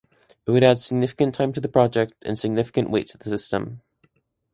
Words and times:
It 0.47 0.49
would 0.49 0.63
add 0.63 0.79
significant 0.79 1.35
time 1.35 1.53
to 1.53 1.61
the 1.61 1.67
project 1.69 2.25
and 2.25 2.35
significant 2.35 2.89
weight 2.89 3.09
to 3.09 3.19
the 3.19 3.25
system. 3.25 3.81